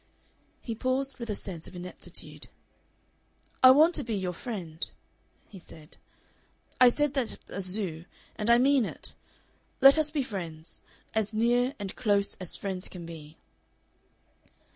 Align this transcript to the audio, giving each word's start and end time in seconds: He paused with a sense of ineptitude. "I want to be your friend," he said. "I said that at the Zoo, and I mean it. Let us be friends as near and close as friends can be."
He 0.63 0.73
paused 0.73 1.19
with 1.19 1.29
a 1.29 1.35
sense 1.35 1.67
of 1.67 1.75
ineptitude. 1.75 2.47
"I 3.61 3.69
want 3.69 3.93
to 3.93 4.03
be 4.03 4.15
your 4.15 4.33
friend," 4.33 4.89
he 5.47 5.59
said. 5.59 5.97
"I 6.79 6.89
said 6.89 7.13
that 7.13 7.33
at 7.33 7.41
the 7.45 7.61
Zoo, 7.61 8.05
and 8.35 8.49
I 8.49 8.57
mean 8.57 8.83
it. 8.85 9.13
Let 9.79 9.99
us 9.99 10.09
be 10.09 10.23
friends 10.23 10.81
as 11.13 11.35
near 11.35 11.75
and 11.77 11.95
close 11.95 12.33
as 12.37 12.55
friends 12.55 12.87
can 12.89 13.05
be." 13.05 13.37